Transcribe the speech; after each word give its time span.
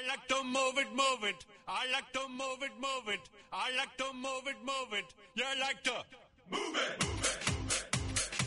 I 0.00 0.06
like 0.08 0.28
to 0.28 0.42
move 0.44 0.78
it, 0.78 0.88
move 0.96 1.24
it. 1.24 1.44
I 1.68 1.84
like 1.92 2.10
to 2.14 2.20
move 2.30 2.62
it, 2.62 2.72
move 2.80 3.08
it. 3.08 3.20
I 3.52 3.70
like 3.76 3.96
to 3.98 4.04
move 4.14 4.46
it, 4.46 4.56
move 4.64 4.92
it. 4.94 5.04
You 5.34 5.44
like 5.60 5.82
to 5.84 5.92
move 6.50 6.74
it, 6.74 7.04
move 7.04 7.26
it. 7.26 8.40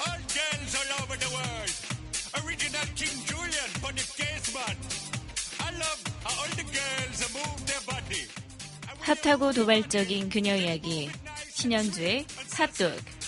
All 0.00 0.20
girls 0.32 0.72
all 0.80 0.90
over 1.02 1.16
the 1.20 1.30
world. 1.36 1.74
Original 2.46 2.86
King 2.96 3.18
Julian, 3.26 3.70
funny 3.84 4.04
case 4.16 4.54
man. 4.54 4.76
I 5.60 5.70
love 5.76 6.00
how 6.24 6.40
all 6.40 6.48
the 6.56 6.64
girls 6.64 7.20
move 7.34 7.66
their 7.66 7.82
body. 7.84 8.24
핫하고 9.00 9.52
도발적인 9.52 10.30
그녀 10.30 10.56
이야기 10.56 11.10
신현주의 11.52 12.26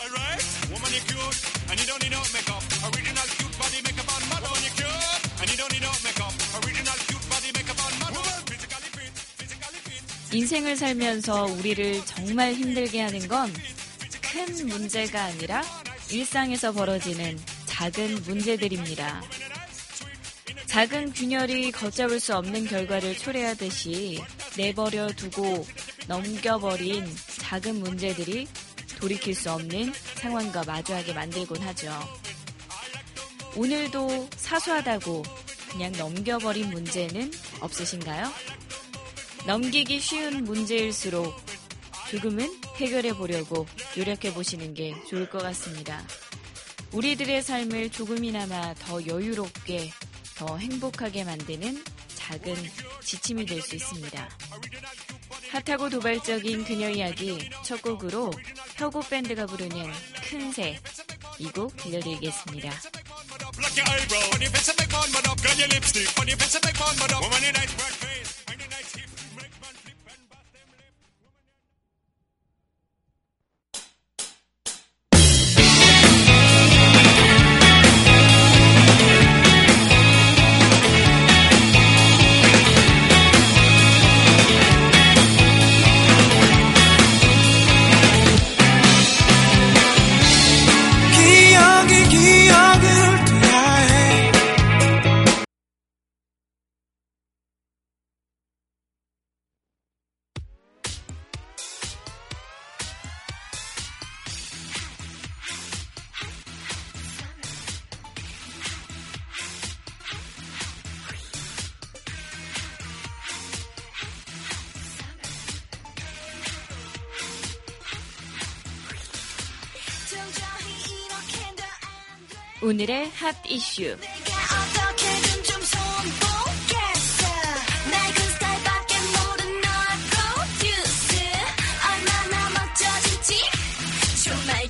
Alright? 0.01 1.52
And 1.73 1.81
you 1.81 1.87
don't 1.89 2.03
need 2.05 2.13
no 2.13 2.21
makeup. 2.37 2.63
Original 2.93 3.27
cute 3.33 3.57
body 3.57 3.81
makeup 3.81 4.09
on 4.13 4.23
model. 4.29 4.53
Woman, 4.53 4.63
you 4.69 4.73
cute, 4.77 5.41
and 5.41 5.49
you 5.49 5.57
don't 5.57 5.73
need 5.73 5.85
no 5.89 5.93
makeup. 6.05 6.33
Original 6.61 6.97
cute 7.09 7.27
body 7.33 7.51
makeup 7.57 7.81
on 7.81 7.93
model. 8.05 8.25
Physically 8.45 8.91
fit, 8.93 9.13
physically 9.41 9.81
fit. 9.81 10.37
인생을 10.37 10.77
살면서 10.77 11.45
우리를 11.47 12.05
정말 12.05 12.53
힘들게 12.53 13.01
하는 13.01 13.27
건 13.29 13.51
큰 14.33 14.67
문제가 14.67 15.25
아니라 15.25 15.63
일상에서 16.11 16.73
벌어지는 16.73 17.39
작은 17.67 18.23
문제들입니다. 18.23 19.23
작은 20.65 21.13
균열이 21.13 21.71
걷잡을 21.73 22.19
수 22.19 22.35
없는 22.37 22.67
결과를 22.67 23.15
초래하듯이 23.19 24.23
내버려 24.57 25.09
두고 25.09 25.67
넘겨버린 26.09 27.07
작은 27.41 27.81
문제들이 27.81 28.49
돌이킬 29.03 29.35
수 29.35 29.51
없는 29.51 29.93
상황과 30.15 30.63
마주하게 30.63 31.13
만들곤 31.13 31.61
하죠. 31.61 31.93
오늘도 33.57 34.31
사소하다고 34.37 35.25
그냥 35.73 35.91
넘겨버린 35.93 36.71
문제는 36.71 37.33
없으신가요? 37.61 38.33
넘기기 39.45 39.99
쉬운 39.99 40.45
문제일수록 40.45 41.35
조금은 42.11 42.49
해결해 42.77 43.15
보려고 43.15 43.67
노력해 43.97 44.33
보시는 44.33 44.73
게 44.73 44.95
좋을 45.11 45.29
것 45.29 45.43
같습니다. 45.43 46.01
우리들의 46.93 47.43
삶을 47.43 47.91
조금이나마 47.91 48.73
더 48.75 49.05
여유롭게, 49.05 49.91
더 50.37 50.59
행복하게 50.59 51.25
만드는 51.25 51.83
작은 52.15 52.55
지침이 53.03 53.47
될 53.47 53.61
수 53.63 53.75
있습니다. 53.75 54.29
핫하고 55.51 55.91
도발적인 55.91 56.65
그녀 56.65 56.89
이야기 56.89 57.51
첫 57.65 57.83
곡으로 57.83 58.31
혁오 58.83 59.01
밴드가 59.01 59.47
부르는 59.47 59.93
큰새. 60.29 60.77
이 61.39 61.47
곡 61.53 61.77
들려드리겠습니다. 61.77 62.71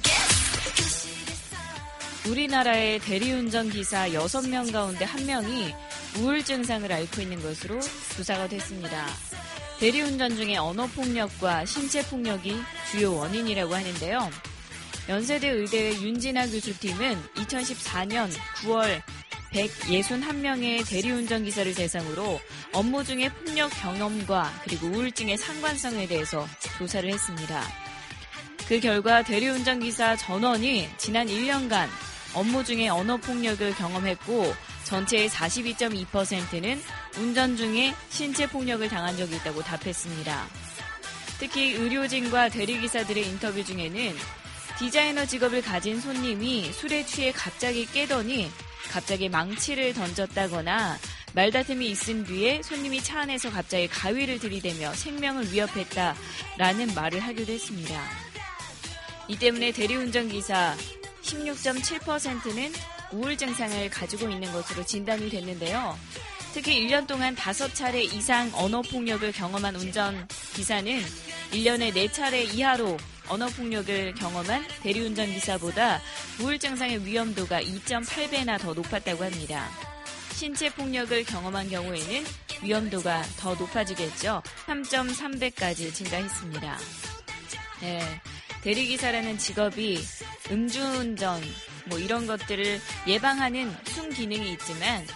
겠어. 0.03 0.35
그 0.75 0.83
시대서. 0.83 1.57
우리나라의 2.29 2.99
대리운전 2.99 3.71
기사 3.71 4.09
6명 4.09 4.73
가운데 4.73 5.07
1명이 5.07 5.73
우울 6.19 6.45
증상을 6.45 6.91
앓고 6.91 7.21
있는 7.21 7.41
것으로 7.41 7.79
조사가 8.17 8.49
됐습니다. 8.49 9.07
대리운전 9.79 10.35
중에 10.35 10.57
언어폭력과 10.57 11.67
신체폭력이 11.67 12.57
주요 12.91 13.15
원인이라고 13.15 13.73
하는데요. 13.73 14.52
연세대 15.09 15.49
의대 15.49 15.91
윤진아 16.01 16.47
교수팀은 16.47 17.21
2014년 17.35 18.31
9월 18.63 19.03
161명의 19.53 20.89
대리운전 20.89 21.45
기사를 21.45 21.75
대상으로 21.75 22.41
업무 22.73 23.05
중에 23.05 23.29
폭력 23.29 23.69
경험과 23.83 24.51
그리고 24.65 24.87
우울증의 24.87 25.37
상관성에 25.37 26.07
대해서 26.07 26.47
조사를 26.79 27.13
했습니다. 27.13 27.63
그 28.69 28.79
결과 28.79 29.23
대리운전 29.23 29.81
기사 29.81 30.17
전원이 30.17 30.89
지난 30.97 31.27
1년간 31.27 31.89
업무 32.35 32.65
중에 32.65 32.89
언어 32.89 33.17
폭력을 33.17 33.75
경험했고 33.75 34.55
전체의 34.85 35.29
42.2%는 35.29 36.81
운전 37.19 37.57
중에 37.57 37.93
신체 38.09 38.47
폭력을 38.47 38.89
당한 38.89 39.17
적이 39.17 39.37
있다고 39.37 39.63
답했습니다. 39.63 40.47
특히 41.39 41.73
의료진과 41.73 42.51
대리기사들의 42.51 43.27
인터뷰 43.27 43.65
중에는 43.65 44.15
디자이너 44.83 45.25
직업을 45.25 45.63
가진 45.63 46.01
손님이 46.01 46.73
술에 46.73 47.07
취해 47.07 47.31
갑자기 47.31 47.87
깨더니 47.87 48.51
갑자기 48.91 49.29
망치를 49.29 49.95
던졌다거나 49.95 50.99
말다툼이 51.35 51.89
있은 51.91 52.25
뒤에 52.25 52.63
손님이 52.65 53.01
차 53.01 53.21
안에서 53.21 53.49
갑자기 53.49 53.87
가위를 53.87 54.41
들이대며 54.41 54.93
생명을 54.95 55.53
위협했다라는 55.53 56.95
말을 56.97 57.21
하기도 57.21 57.53
했습니다. 57.53 58.03
이 59.29 59.39
때문에 59.39 59.71
대리운전 59.71 60.29
기사 60.29 60.75
16.7%는 61.23 62.73
우울 63.13 63.37
증상을 63.37 63.89
가지고 63.89 64.31
있는 64.31 64.51
것으로 64.51 64.85
진단이 64.85 65.31
됐는데요. 65.31 65.97
특히 66.55 66.85
1년 66.85 67.07
동안 67.07 67.37
5차례 67.37 68.03
이상 68.13 68.51
언어폭력을 68.53 69.31
경험한 69.31 69.77
운전 69.77 70.27
기사는 70.55 71.01
1년에 71.53 71.95
4차례 71.95 72.53
이하로 72.53 72.99
언어폭력을 73.29 74.15
경험한 74.15 74.67
대리운전 74.83 75.27
기사보다 75.33 76.01
우울 76.41 76.59
증상의 76.59 77.05
위험도가 77.05 77.63
2.8배나 77.63 78.59
더 78.61 78.75
높았다고 78.75 79.25
합니다. 79.25 79.69
신체 80.35 80.69
폭력을 80.71 81.25
경험한 81.25 81.69
경우에는 81.71 82.25
위험도가 82.63 83.23
더 83.39 83.55
높아지겠죠. 83.55 84.43
3.3배까지 84.67 85.95
증가했습니다. 85.95 86.79
네, 87.81 88.21
대리기사라는 88.63 89.39
직업이 89.39 90.01
음주운전 90.51 91.43
뭐 91.87 91.99
이런 91.99 92.27
것들을 92.27 92.81
예방하는 93.07 93.75
순기능이 93.87 94.53
있지만 94.53 95.07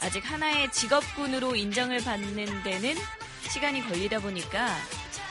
아직 0.00 0.20
하나의 0.30 0.70
직업군으로 0.70 1.56
인정을 1.56 2.04
받는 2.04 2.62
데는 2.62 2.94
시간이 3.50 3.86
걸리다 3.88 4.20
보니까 4.20 4.76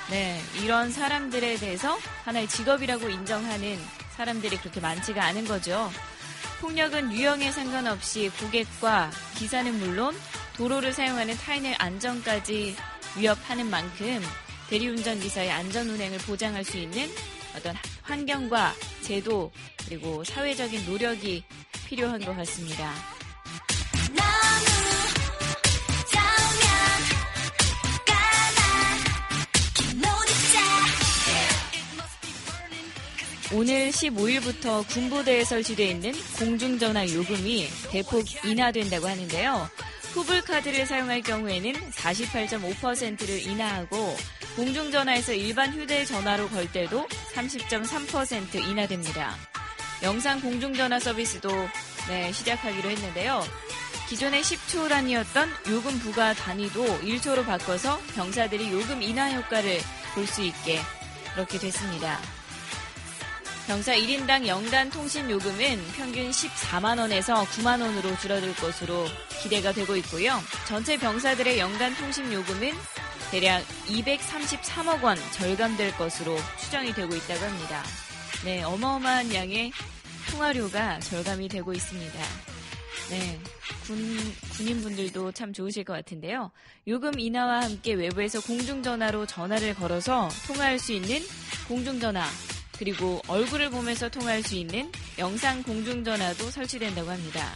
네, 0.09 0.41
이런 0.61 0.91
사람들에 0.91 1.57
대해서 1.57 1.97
하나의 2.25 2.47
직업이라고 2.47 3.09
인정하는 3.09 3.79
사람들이 4.15 4.57
그렇게 4.57 4.79
많지가 4.79 5.23
않은 5.23 5.45
거죠. 5.45 5.91
폭력은 6.61 7.11
유형에 7.11 7.51
상관없이 7.51 8.29
고객과 8.39 9.11
기사는 9.38 9.73
물론 9.79 10.15
도로를 10.55 10.94
사용하는 10.94 11.35
타인의 11.35 11.75
안전까지 11.75 12.75
위협하는 13.17 13.69
만큼 13.69 14.21
대리운전 14.69 15.19
기사의 15.19 15.51
안전 15.51 15.89
운행을 15.89 16.19
보장할 16.19 16.63
수 16.63 16.77
있는 16.77 17.09
어떤 17.56 17.75
환경과 18.01 18.73
제도 19.01 19.51
그리고 19.85 20.23
사회적인 20.23 20.85
노력이 20.85 21.44
필요한 21.88 22.23
것 22.23 22.35
같습니다. 22.35 22.94
오늘 33.55 33.91
15일부터 33.91 34.88
군부대에 34.88 35.44
설치되어 35.44 35.88
있는 35.88 36.13
공중전화 36.39 37.07
요금이 37.07 37.67
대폭 37.91 38.25
인하된다고 38.44 39.07
하는데요. 39.07 39.69
후불카드를 40.13 40.88
사용할 40.88 41.21
경우에는 41.21 41.71
48.5%를 41.91 43.39
인하하고 43.41 44.15
공중전화에서 44.55 45.33
일반 45.33 45.71
휴대전화로 45.71 46.50
걸 46.50 46.71
때도 46.71 47.07
30.3% 47.35 48.67
인하됩니다. 48.67 49.35
영상 50.01 50.41
공중전화 50.41 50.99
서비스도 50.99 51.49
네, 52.07 52.31
시작하기로 52.31 52.89
했는데요. 52.89 53.44
기존의 54.09 54.41
10초 54.41 54.89
단위였던 54.89 55.49
요금 55.69 55.99
부과 55.99 56.33
단위도 56.33 56.83
1초로 57.01 57.45
바꿔서 57.45 57.99
병사들이 58.15 58.71
요금 58.71 59.01
인하 59.03 59.31
효과를 59.31 59.79
볼 60.15 60.25
수 60.25 60.41
있게 60.41 60.79
그렇게 61.35 61.57
됐습니다. 61.59 62.19
병사 63.68 63.95
1인당 63.95 64.45
연간 64.45 64.89
통신 64.89 65.30
요금은 65.30 65.80
평균 65.95 66.30
14만 66.30 67.00
원에서 67.00 67.44
9만 67.45 67.81
원으로 67.81 68.15
줄어들 68.18 68.54
것으로 68.56 69.06
기대가 69.42 69.71
되고 69.71 69.95
있고요. 69.98 70.38
전체 70.68 70.98
병사들의 70.98 71.57
연간 71.60 71.95
통신 71.95 72.31
요금은 72.33 72.74
대략 73.31 73.63
233억 73.88 75.01
원 75.01 75.18
절감될 75.31 75.95
것으로 75.95 76.36
추정이 76.60 76.94
되고 76.94 77.15
있다고 77.15 77.45
합니다. 77.45 77.81
네, 78.44 78.63
어마어마한 78.63 79.33
양의 79.33 79.71
통화료가 80.30 81.00
절감이 81.00 81.48
되고 81.48 81.71
있습니다. 81.71 82.19
네, 83.09 83.39
군, 83.88 84.18
군인분들도 84.57 85.31
참 85.31 85.54
좋으실 85.54 85.86
것 85.86 85.94
같은데요. 85.94 86.51
요금 86.88 87.18
인하와 87.18 87.62
함께 87.63 87.94
외부에서 87.94 88.42
공중전화로 88.42 89.25
전화를 89.25 89.74
걸어서 89.75 90.30
통화할 90.48 90.80
수 90.80 90.92
있는 90.92 91.21
공중전화, 91.68 92.25
그리고 92.83 93.21
얼굴을 93.30 93.69
보면서 93.69 94.09
통화할 94.09 94.44
수 94.44 94.56
있는 94.56 94.91
영상 95.18 95.63
공중전화도 95.63 96.51
설치된다고 96.51 97.09
합니다. 97.09 97.50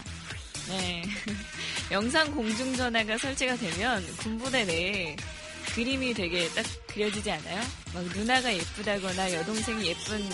네. 0.70 1.04
영상 1.92 2.32
공중전화가 2.32 3.18
설치가 3.18 3.58
되면 3.58 4.06
군부대 4.16 4.64
내에 4.64 5.18
그림이 5.76 6.14
되게 6.14 6.48
딱 6.52 6.66
그려지지 6.88 7.30
않아요? 7.30 7.62
막 7.94 8.04
누나가 8.16 8.54
예쁘다거나 8.54 9.34
여동생이 9.34 9.88
예쁜 9.88 10.30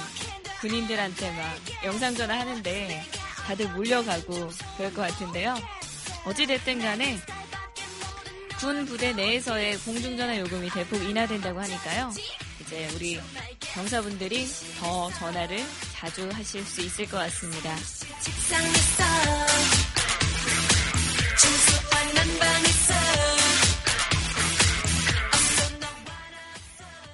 군인들한테 0.62 1.31
막 1.31 1.60
영상전화 1.84 2.42
하는데 2.42 3.04
다들 3.48 3.69
몰려가고 3.69 4.51
그럴 4.78 4.94
것 4.94 5.01
같은데요. 5.01 5.56
어찌됐든 6.25 6.80
간에 6.80 7.18
군 8.60 8.86
부대 8.86 9.12
내에서의 9.12 9.75
공중전화 9.80 10.38
요금이 10.38 10.69
대폭 10.69 11.01
인하된다고 11.01 11.60
하니까요. 11.60 12.12
이제 12.62 12.88
우리 12.95 13.19
병사분들이 13.74 14.46
더 14.80 15.10
전화를 15.12 15.60
자주 15.94 16.30
하실 16.31 16.64
수 16.64 16.81
있을 16.81 17.06
것 17.08 17.18
같습니다. 17.18 17.75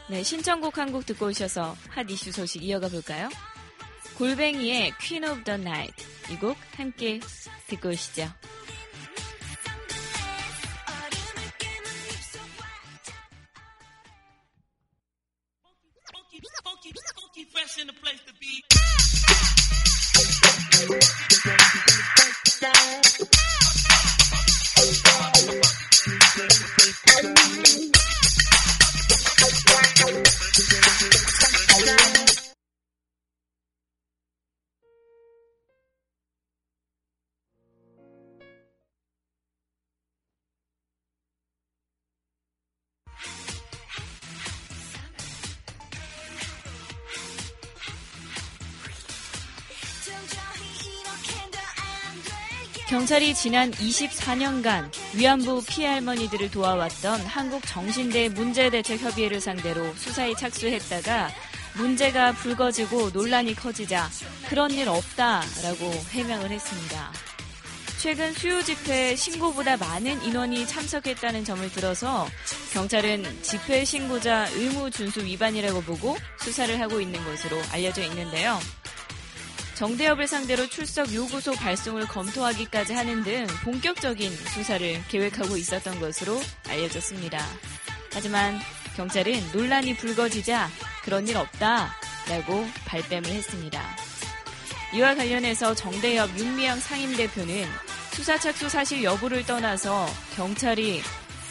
네, 0.10 0.24
신청곡 0.24 0.78
한 0.78 0.92
곡 0.92 1.06
듣고 1.06 1.28
오셔서 1.28 1.76
핫 1.90 2.10
이슈 2.10 2.32
소식 2.32 2.64
이어가 2.64 2.90
볼까요? 2.90 3.30
골뱅이의 4.18 4.94
Queen 5.00 5.24
of 5.24 5.44
the 5.44 5.60
Night 5.62 6.06
이 6.32 6.38
곡 6.40 6.58
함께 6.76 7.20
듣고 7.68 7.90
오시죠. 7.90 8.28
도저 20.90 20.98
경찰이 53.00 53.34
지난 53.34 53.72
24년간 53.72 54.92
위안부 55.16 55.64
피해 55.66 55.88
할머니들을 55.88 56.52
도와왔던 56.52 57.22
한국 57.22 57.66
정신대 57.66 58.28
문제대책협의회를 58.28 59.40
상대로 59.40 59.94
수사에 59.96 60.36
착수했다가 60.36 61.30
문제가 61.78 62.34
불거지고 62.34 63.12
논란이 63.12 63.56
커지자 63.56 64.10
그런 64.50 64.72
일 64.72 64.90
없다라고 64.90 65.90
해명을 66.10 66.52
했습니다. 66.52 67.14
최근 68.00 68.34
수요 68.34 68.62
집회에 68.62 69.16
신고보다 69.16 69.78
많은 69.78 70.22
인원이 70.24 70.68
참석했다는 70.68 71.46
점을 71.46 71.72
들어서 71.72 72.28
경찰은 72.74 73.24
집회 73.42 73.86
신고자 73.86 74.50
의무 74.56 74.92
준수 74.92 75.24
위반이라고 75.24 75.84
보고 75.84 76.18
수사를 76.42 76.78
하고 76.82 77.00
있는 77.00 77.24
것으로 77.24 77.62
알려져 77.72 78.04
있는데요. 78.04 78.60
정대협을 79.80 80.28
상대로 80.28 80.68
출석 80.68 81.14
요구서 81.14 81.54
발송을 81.54 82.06
검토하기까지 82.06 82.92
하는 82.92 83.24
등 83.24 83.48
본격적인 83.64 84.30
수사를 84.30 85.02
계획하고 85.08 85.56
있었던 85.56 86.02
것으로 86.02 86.38
알려졌습니다. 86.68 87.40
하지만 88.12 88.60
경찰은 88.98 89.54
논란이 89.54 89.96
불거지자 89.96 90.68
그런 91.04 91.26
일 91.30 91.38
없다라고 91.38 92.68
발뺌을 92.88 93.28
했습니다. 93.28 93.82
이와 94.96 95.16
관련해서 95.16 95.74
정대협 95.74 96.38
윤미향 96.38 96.82
상임대표는 96.82 97.66
수사 98.12 98.38
착수 98.38 98.68
사실 98.68 99.02
여부를 99.02 99.46
떠나서 99.46 100.08
경찰이 100.36 101.02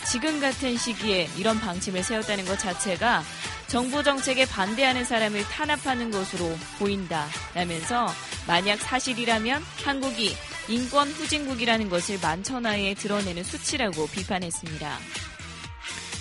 지금 0.06 0.38
같은 0.38 0.76
시기에 0.76 1.30
이런 1.38 1.58
방침을 1.58 2.02
세웠다는 2.02 2.44
것 2.44 2.58
자체가 2.58 3.22
정부 3.68 4.02
정책에 4.02 4.46
반대하는 4.46 5.04
사람을 5.04 5.44
탄압하는 5.44 6.10
것으로 6.10 6.56
보인다라면서 6.78 8.12
만약 8.46 8.80
사실이라면 8.80 9.62
한국이 9.84 10.34
인권 10.68 11.10
후진국이라는 11.10 11.90
것을 11.90 12.18
만천하에 12.20 12.94
드러내는 12.94 13.44
수치라고 13.44 14.06
비판했습니다. 14.08 14.98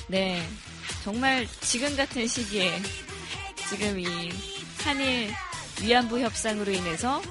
네, 0.10 0.46
정말 1.04 1.48
지금 1.62 1.96
같은 1.96 2.28
시기에 2.28 2.82
지금 3.70 4.00
이 4.00 4.30
한일 4.84 5.34
위안부 5.82 6.20
협상으로 6.20 6.72
인해서 6.72 7.22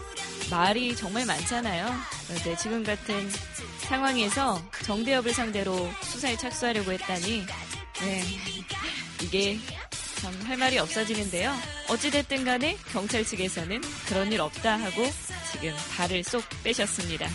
말이 0.51 0.97
정말 0.97 1.27
많잖아요. 1.27 1.95
그런데 2.27 2.57
지금 2.57 2.83
같은 2.85 3.31
상황에서 3.81 4.63
정대협을 4.83 5.33
상대로 5.33 5.91
수사에 6.03 6.37
착수하려고 6.37 6.93
했다니, 6.93 7.47
네, 8.01 8.25
이게 9.23 9.59
참 10.27 10.35
할 10.47 10.57
말이 10.57 10.77
없어지는데요. 10.79 11.55
어찌됐든 11.89 12.45
간에 12.45 12.77
경찰 12.91 13.25
측에서는 13.25 13.81
그런 14.09 14.33
일 14.33 14.41
없다 14.41 14.77
하고 14.77 15.05
지금 15.53 15.73
발을 15.97 16.25
쏙 16.25 16.43
빼셨습니다. 16.65 17.29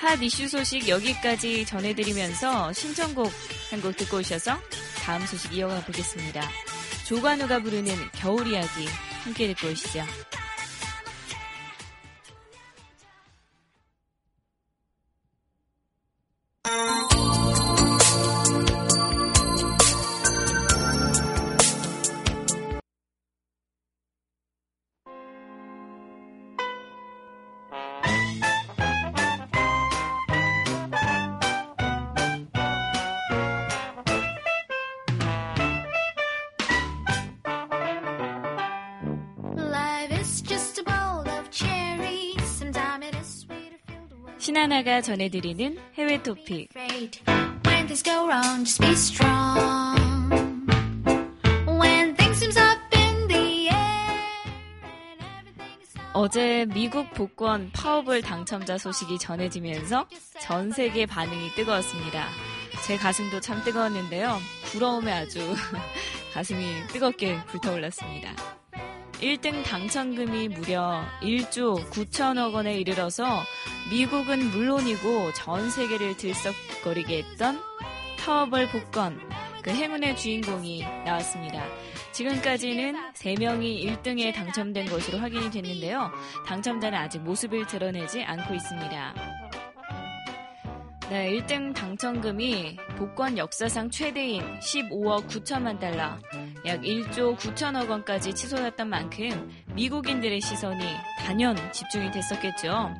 핫 0.00 0.22
이슈 0.22 0.46
소식 0.48 0.86
여기까지 0.86 1.64
전해드리면서 1.64 2.74
신청곡 2.74 3.32
한 3.70 3.80
곡 3.80 3.96
듣고 3.96 4.18
오셔서 4.18 4.58
다음 5.02 5.24
소식 5.26 5.54
이어가 5.54 5.80
보겠습니다. 5.86 6.46
조관우가 7.06 7.60
부르는 7.60 7.94
겨울 8.12 8.46
이야기 8.48 8.86
함께 9.24 9.46
듣고 9.54 9.68
오시죠. 9.68 10.04
신하나가 44.38 45.00
전해드리는 45.00 45.78
해외 45.94 46.22
토픽. 46.22 46.70
어제 56.14 56.66
미국 56.74 57.12
복권 57.12 57.70
파워볼 57.72 58.22
당첨자 58.22 58.76
소식이 58.76 59.18
전해지면서 59.18 60.08
전 60.40 60.72
세계 60.72 61.06
반응이 61.06 61.50
뜨거웠습니다. 61.54 62.28
제 62.84 62.96
가슴도 62.96 63.40
참 63.40 63.62
뜨거웠는데요. 63.62 64.38
부러움에 64.72 65.12
아주 65.12 65.54
가슴이 66.34 66.88
뜨겁게 66.88 67.40
불타올랐습니다. 67.46 68.63
1등 69.20 69.62
당첨금이 69.64 70.48
무려 70.48 71.04
1조 71.22 71.88
9천억 71.90 72.54
원에 72.54 72.78
이르러서 72.78 73.42
미국은 73.90 74.50
물론이고 74.50 75.32
전 75.34 75.70
세계를 75.70 76.16
들썩거리게 76.16 77.22
했던 77.22 77.60
파워볼 78.18 78.68
복권 78.68 79.20
그 79.62 79.70
행운의 79.70 80.16
주인공이 80.16 80.82
나왔습니다. 81.06 81.64
지금까지는 82.12 82.94
3명이 83.14 84.02
1등에 84.02 84.34
당첨된 84.34 84.86
것으로 84.86 85.18
확인이 85.18 85.50
됐는데요. 85.50 86.10
당첨자는 86.46 86.98
아직 86.98 87.20
모습을 87.22 87.66
드러내지 87.66 88.22
않고 88.22 88.54
있습니다. 88.54 89.14
네, 91.10 91.32
1등 91.32 91.74
당첨금이 91.74 92.76
복권 92.96 93.36
역사상 93.38 93.90
최대인 93.90 94.42
15억 94.60 95.28
9천만 95.28 95.78
달러, 95.78 96.16
약 96.66 96.80
1조 96.80 97.36
9천억 97.36 97.90
원까지 97.90 98.34
치솟았던 98.34 98.88
만큼 98.88 99.50
미국인들의 99.74 100.40
시선이 100.40 100.82
단연 101.18 101.56
집중이 101.72 102.10
됐었겠죠. 102.10 102.94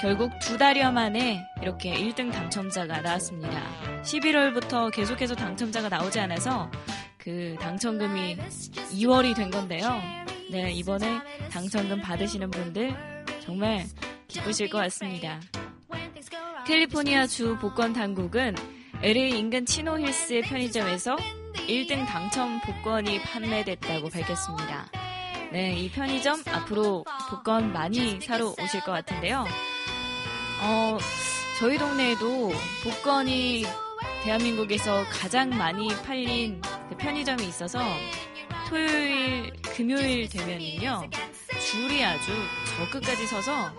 결국 0.00 0.32
두 0.40 0.58
달여 0.58 0.90
만에 0.90 1.44
이렇게 1.62 1.92
1등 1.92 2.32
당첨자가 2.32 3.02
나왔습니다. 3.02 3.62
11월부터 4.02 4.90
계속해서 4.92 5.34
당첨자가 5.34 5.88
나오지 5.88 6.18
않아서 6.20 6.70
그 7.18 7.54
당첨금이 7.60 8.36
2월이 8.92 9.36
된 9.36 9.50
건데요. 9.50 10.00
네, 10.50 10.72
이번에 10.72 11.20
당첨금 11.52 12.00
받으시는 12.00 12.50
분들 12.50 12.92
정말 13.40 13.84
기쁘실 14.26 14.70
것 14.70 14.78
같습니다. 14.78 15.40
캘리포니아 16.66 17.26
주 17.26 17.56
복권 17.58 17.92
당국은 17.92 18.54
LA 19.02 19.38
인근 19.38 19.64
치노힐스의 19.66 20.42
편의점에서 20.42 21.16
1등 21.66 22.06
당첨 22.06 22.60
복권이 22.60 23.22
판매됐다고 23.22 24.10
밝혔습니다. 24.10 24.86
네, 25.52 25.74
이 25.74 25.90
편의점 25.90 26.42
앞으로 26.46 27.04
복권 27.28 27.72
많이 27.72 28.20
사러 28.20 28.54
오실 28.60 28.80
것 28.80 28.92
같은데요. 28.92 29.44
어, 30.62 30.98
저희 31.58 31.76
동네에도 31.78 32.52
복권이 32.84 33.64
대한민국에서 34.24 35.04
가장 35.10 35.50
많이 35.50 35.88
팔린 36.02 36.60
그 36.88 36.96
편의점이 36.96 37.44
있어서 37.48 37.80
토요일, 38.68 39.52
금요일 39.62 40.28
되면은요, 40.28 41.10
줄이 41.60 42.04
아주 42.04 42.30
저 42.76 42.90
끝까지 42.90 43.26
서서, 43.26 43.72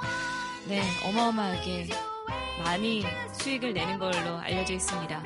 네, 0.67 0.81
어마어마하게 1.05 1.87
많이 2.63 3.05
수익을 3.31 3.73
내는 3.73 3.97
걸로 3.97 4.37
알려져 4.39 4.73
있습니다. 4.73 5.23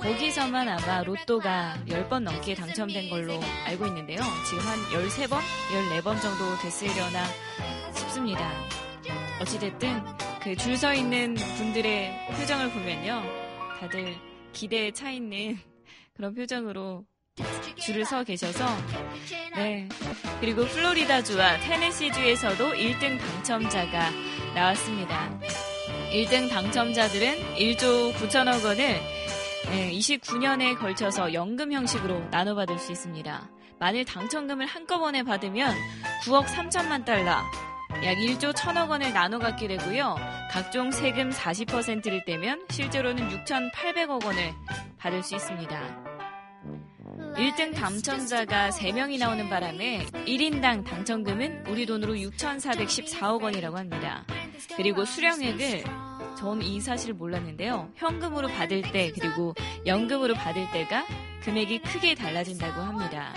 거기서만 0.00 0.68
아마 0.68 1.02
로또가 1.02 1.74
10번 1.86 2.20
넘게 2.22 2.54
당첨된 2.54 3.10
걸로 3.10 3.38
알고 3.66 3.86
있는데요. 3.88 4.20
지금 4.48 4.64
한 4.66 4.78
13번? 5.08 5.38
14번 5.72 6.20
정도 6.20 6.58
됐으려나 6.62 7.24
싶습니다. 7.94 8.50
어찌됐든 9.40 10.02
그 10.42 10.56
줄 10.56 10.74
서 10.76 10.94
있는 10.94 11.34
분들의 11.34 12.28
표정을 12.38 12.70
보면요. 12.70 13.22
다들 13.78 14.16
기대에 14.52 14.90
차 14.92 15.10
있는 15.10 15.58
그런 16.16 16.34
표정으로 16.34 17.04
줄을 17.76 18.04
서 18.04 18.24
계셔서 18.24 18.64
네. 19.56 19.88
그리고 20.40 20.64
플로리다주와 20.66 21.60
테네시주에서도 21.60 22.72
1등 22.72 23.18
당첨자가 23.18 24.10
나왔습니다. 24.54 25.38
1등 26.12 26.48
당첨자들은 26.50 27.54
1조 27.56 28.12
9천억 28.14 28.64
원을 28.64 28.98
29년에 29.70 30.78
걸쳐서 30.78 31.32
연금 31.32 31.72
형식으로 31.72 32.28
나눠받을 32.30 32.78
수 32.78 32.92
있습니다. 32.92 33.50
만일 33.78 34.04
당첨금을 34.04 34.66
한꺼번에 34.66 35.22
받으면 35.22 35.74
9억 36.24 36.44
3천만 36.44 37.04
달러, 37.04 37.30
약 38.04 38.16
1조 38.16 38.52
1천억 38.52 38.90
원을 38.90 39.12
나눠 39.12 39.38
갖게 39.38 39.68
되고요. 39.68 40.16
각종 40.50 40.90
세금 40.90 41.30
40%를 41.30 42.24
떼면 42.24 42.66
실제로는 42.70 43.28
6,800억 43.44 44.24
원을 44.24 44.52
받을 44.98 45.22
수 45.22 45.34
있습니다. 45.36 46.04
1등 47.36 47.74
당첨자가 47.74 48.70
3명이 48.70 49.18
나오는 49.18 49.48
바람에 49.48 50.06
1인당 50.26 50.84
당첨금은 50.84 51.66
우리 51.68 51.86
돈으로 51.86 52.14
6,414억 52.14 53.42
원이라고 53.42 53.78
합니다. 53.78 54.24
그리고 54.76 55.04
수령액을 55.04 55.84
전이 56.40 56.80
사실을 56.80 57.14
몰랐는데요. 57.14 57.92
현금으로 57.96 58.48
받을 58.48 58.80
때 58.80 59.12
그리고 59.12 59.54
연금으로 59.84 60.32
받을 60.32 60.70
때가 60.70 61.04
금액이 61.42 61.82
크게 61.82 62.14
달라진다고 62.14 62.80
합니다. 62.80 63.34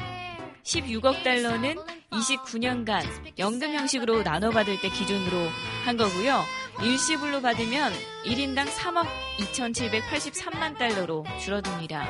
16억 0.63 1.21
달러는 1.21 1.75
29년간 2.11 3.03
연금 3.37 3.73
형식으로 3.73 4.23
나눠 4.23 4.51
받을 4.51 4.79
때 4.79 4.87
기준으로 4.89 5.49
한 5.83 5.97
거고요. 5.97 6.43
일시불로 6.81 7.41
받으면 7.41 7.91
1인당 8.25 8.67
3억 8.67 9.05
2,783만 9.39 10.77
달러로 10.77 11.25
줄어듭니다. 11.41 12.07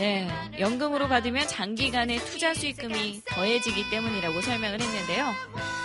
네, 0.00 0.28
연금으로 0.58 1.06
받으면 1.06 1.46
장기간의 1.46 2.18
투자 2.18 2.52
수익금이 2.52 3.22
더해지기 3.26 3.90
때문이라고 3.90 4.40
설명을 4.40 4.80
했는데요. 4.80 5.77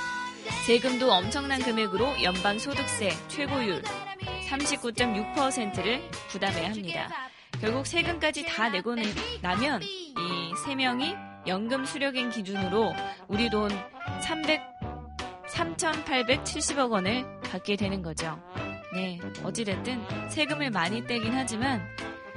세금도 0.65 1.11
엄청난 1.11 1.61
금액으로 1.61 2.23
연방 2.23 2.57
소득세 2.57 3.09
최고율 3.27 3.81
39.6%를 4.49 6.01
부담해야 6.29 6.69
합니다. 6.69 7.09
결국 7.59 7.85
세금까지 7.85 8.45
다 8.45 8.69
내고 8.69 8.95
나면 9.41 9.81
이 9.83 10.43
세 10.65 10.75
명이 10.75 11.15
연금 11.45 11.83
수령액 11.83 12.31
기준으로 12.31 12.93
우리 13.27 13.49
돈 13.49 13.69
300, 14.21 14.61
3,870억 15.49 16.89
원을 16.89 17.25
받게 17.41 17.75
되는 17.75 18.01
거죠. 18.01 18.39
네, 18.93 19.19
어찌됐든 19.43 20.29
세금을 20.29 20.69
많이 20.69 21.05
떼긴 21.05 21.33
하지만 21.33 21.85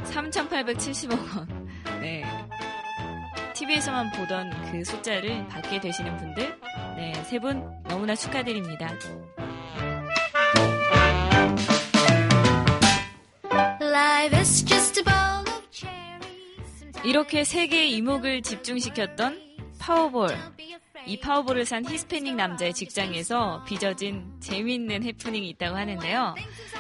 3,870억 0.02 1.37
원. 1.37 1.68
네. 2.00 2.25
TV에서만 3.57 4.13
보던 4.13 4.51
그 4.71 4.85
숫자를 4.85 5.47
받게 5.49 5.81
되시는 5.81 6.17
분들, 6.19 6.59
네, 6.97 7.15
세 7.25 7.39
분 7.39 7.65
너무나 7.85 8.15
축하드립니다. 8.15 8.93
이렇게 17.05 17.45
세계의 17.45 17.93
이목을 17.93 18.43
집중시켰던 18.43 19.41
파워볼. 19.79 20.29
이 21.07 21.21
파워볼을 21.21 21.65
산 21.65 21.85
히스패닉 21.85 22.35
남자의 22.35 22.75
직장에서 22.75 23.63
빚어진 23.65 24.25
재미있는 24.41 25.05
해프닝이 25.05 25.49
있다고 25.51 25.77
하는데요. 25.77 26.35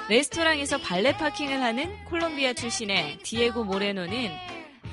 레스토랑에서 0.08 0.78
발레 0.78 1.12
파킹을 1.16 1.62
하는 1.62 2.04
콜롬비아 2.06 2.52
출신의 2.52 3.18
디에고 3.18 3.62
모레노는 3.64 4.30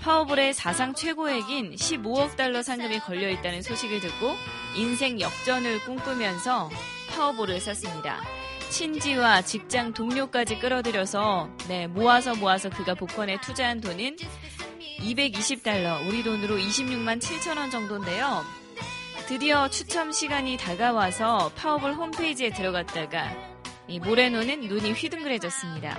파워볼의 0.03 0.53
사상 0.53 0.93
최고액인 0.93 1.75
15억 1.75 2.35
달러 2.35 2.61
상금이 2.61 2.99
걸려 2.99 3.29
있다는 3.29 3.61
소식을 3.61 4.01
듣고 4.01 4.35
인생 4.75 5.21
역전을 5.21 5.79
꿈꾸면서 5.85 6.69
파워볼을 7.09 7.61
샀습니다. 7.61 8.21
친지와 8.69 9.43
직장 9.43 9.93
동료까지 9.93 10.59
끌어들여서 10.59 11.49
네, 11.69 11.87
모아서 11.87 12.35
모아서 12.35 12.69
그가 12.69 12.95
복권에 12.95 13.39
투자한 13.39 13.79
돈은 13.79 14.17
220달러, 14.99 16.05
우리 16.05 16.21
돈으로 16.21 16.57
26만 16.57 17.21
7천 17.21 17.57
원 17.57 17.71
정도인데요. 17.71 18.43
드디어 19.27 19.69
추첨 19.69 20.11
시간이 20.11 20.57
다가와서 20.57 21.53
파워볼 21.55 21.93
홈페이지에 21.93 22.49
들어갔다가 22.49 23.31
이 23.87 23.99
모레노는 23.99 24.67
눈이 24.67 24.91
휘둥그레졌습니다. 24.91 25.97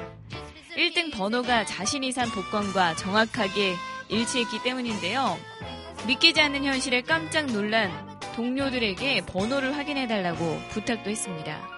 1등 0.76 1.11
번호가 1.16 1.64
자신이 1.64 2.12
산 2.12 2.28
복권과 2.28 2.96
정확하게 2.96 3.75
일치했기 4.08 4.62
때문인데요. 4.62 5.38
믿기지 6.06 6.40
않는 6.40 6.64
현실에 6.64 7.02
깜짝 7.02 7.46
놀란 7.46 7.90
동료들에게 8.37 9.26
번호를 9.26 9.76
확인해달라고 9.76 10.58
부탁도 10.70 11.11
했습니다. 11.11 11.75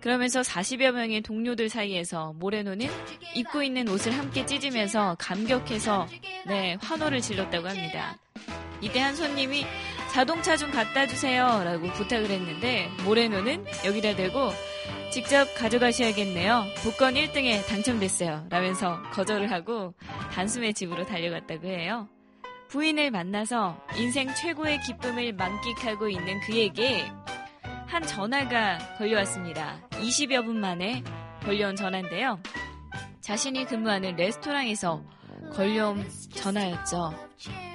그러면서 0.00 0.40
40여 0.40 0.92
명의 0.92 1.20
동료들 1.20 1.68
사이에서 1.68 2.32
모레노는 2.34 2.88
입고 3.34 3.62
있는 3.62 3.88
옷을 3.88 4.16
함께 4.16 4.46
찢으면서 4.46 5.16
감격해서 5.18 6.06
네, 6.46 6.76
환호를 6.80 7.20
질렀다고 7.20 7.68
합니다. 7.68 8.16
이때 8.80 9.00
한 9.00 9.16
손님이 9.16 9.66
자동차 10.12 10.56
좀 10.56 10.70
갖다 10.70 11.06
주세요 11.06 11.62
라고 11.64 11.90
부탁을 11.92 12.30
했는데 12.30 12.88
모레노는 13.04 13.66
여기다 13.84 14.16
대고 14.16 14.50
직접 15.10 15.46
가져가셔야겠네요. 15.54 16.64
복권 16.82 17.14
1등에 17.14 17.66
당첨됐어요. 17.66 18.46
라면서 18.50 19.02
거절을 19.12 19.50
하고 19.50 19.94
단숨에 20.32 20.72
집으로 20.72 21.06
달려갔다고 21.06 21.66
해요. 21.66 22.08
부인을 22.68 23.10
만나서 23.10 23.80
인생 23.96 24.34
최고의 24.34 24.80
기쁨을 24.80 25.32
만끽하고 25.32 26.08
있는 26.08 26.40
그에게 26.40 27.10
한 27.86 28.02
전화가 28.02 28.96
걸려왔습니다. 28.98 29.88
20여 29.90 30.44
분 30.44 30.60
만에 30.60 31.02
걸려온 31.42 31.76
전화인데요. 31.76 32.40
자신이 33.20 33.64
근무하는 33.64 34.16
레스토랑에서 34.16 35.02
걸려온 35.52 36.06
전화였죠. 36.34 37.14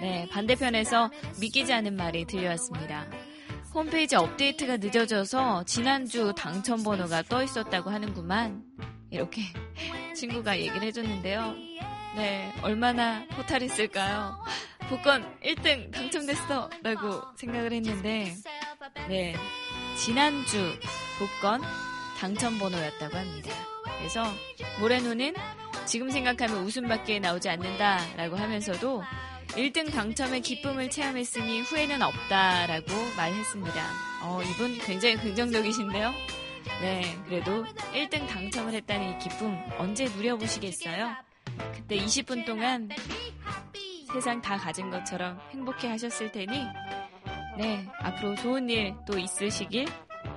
네, 0.01 0.27
반대편에서 0.31 1.09
믿기지 1.39 1.73
않은 1.73 1.95
말이 1.95 2.25
들려왔습니다. 2.25 3.05
홈페이지 3.73 4.17
업데이트가 4.17 4.77
늦어져서 4.77 5.63
지난주 5.63 6.33
당첨 6.37 6.83
번호가 6.83 7.23
떠 7.23 7.41
있었다고 7.41 7.89
하는구만. 7.89 8.63
이렇게 9.09 9.41
친구가 10.13 10.59
얘기를 10.59 10.81
해줬는데요. 10.83 11.55
네, 12.17 12.53
얼마나 12.61 13.21
호탈했을까요? 13.37 14.35
복권 14.89 15.39
1등 15.39 15.89
당첨됐어! 15.91 16.69
라고 16.83 17.21
생각을 17.37 17.71
했는데, 17.71 18.35
네, 19.07 19.35
지난주 19.97 20.57
복권 21.17 21.61
당첨 22.19 22.59
번호였다고 22.59 23.15
합니다. 23.15 23.51
그래서 23.99 24.23
모레노는 24.81 25.33
지금 25.85 26.09
생각하면 26.09 26.63
웃음밖에 26.63 27.19
나오지 27.19 27.49
않는다라고 27.49 28.35
하면서도 28.35 29.01
1등 29.51 29.91
당첨의 29.91 30.41
기쁨을 30.41 30.89
체험했으니 30.89 31.61
후회는 31.61 32.01
없다라고 32.01 32.87
말했습니다. 33.17 33.83
어, 34.23 34.41
이분 34.43 34.77
굉장히 34.79 35.17
긍정적이신데요? 35.17 36.11
네, 36.81 37.17
그래도 37.27 37.63
1등 37.93 38.27
당첨을 38.27 38.73
했다는 38.73 39.11
이 39.11 39.17
기쁨 39.19 39.57
언제 39.77 40.05
누려보시겠어요? 40.05 41.15
그때 41.73 41.97
20분 41.97 42.45
동안 42.45 42.89
세상 44.13 44.41
다 44.41 44.57
가진 44.57 44.89
것처럼 44.89 45.39
행복해 45.51 45.87
하셨을 45.89 46.31
테니, 46.31 46.65
네, 47.57 47.87
앞으로 47.99 48.35
좋은 48.35 48.69
일 48.69 48.93
또 49.05 49.17
있으시길 49.17 49.85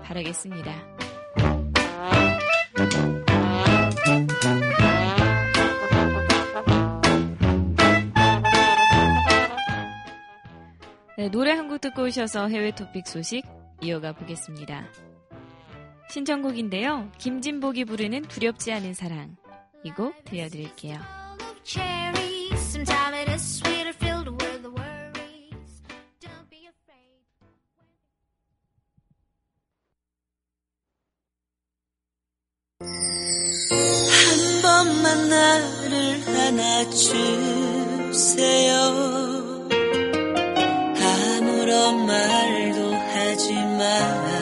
바라겠습니다. 0.05 0.73
네, 11.25 11.31
노래 11.31 11.53
한 11.53 11.69
곡 11.69 11.81
듣고 11.81 12.03
오셔서 12.03 12.49
해외 12.49 12.71
토픽 12.75 13.07
소식 13.09 13.47
이어가 13.81 14.13
보겠습니다. 14.13 14.85
신청곡인데요. 16.11 17.11
김진복이 17.17 17.87
부르는 17.87 18.25
두렵지 18.29 18.71
않은 18.75 18.93
사랑. 18.93 19.35
이 19.85 19.91
곡 19.91 20.23
들려드릴게요. 20.27 20.99
한 32.81 34.63
번만 34.63 35.29
나를 35.31 36.23
안아주세요. 36.29 37.35
아무런 41.85 42.07
말도 42.07 42.95
하지 42.95 43.53
말아요. 43.53 44.35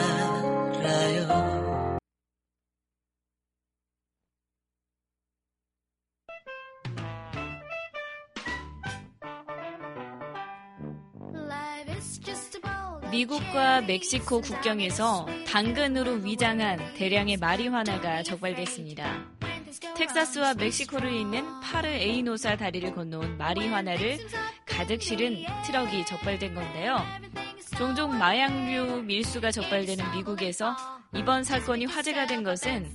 미국과 13.11 13.81
멕시코 13.81 14.41
국경에서 14.41 15.27
당근으로 15.47 16.13
위장한 16.13 16.79
대량의 16.95 17.37
마리화나가 17.37 18.23
적발됐습니다. 18.23 19.27
텍사스와 19.95 20.55
멕시코를 20.55 21.11
잇는 21.13 21.59
파르 21.61 21.87
에이노사 21.87 22.57
다리를 22.57 22.93
건너온 22.95 23.37
마리화나를 23.37 24.17
가득 24.65 25.01
실은 25.01 25.43
트럭이 25.65 26.05
적발된 26.05 26.55
건데요. 26.55 26.97
종종 27.77 28.17
마약류 28.17 29.03
밀수가 29.03 29.51
적발되는 29.51 30.11
미국에서 30.11 30.75
이번 31.15 31.43
사건이 31.43 31.85
화제가 31.85 32.27
된 32.27 32.43
것은 32.43 32.89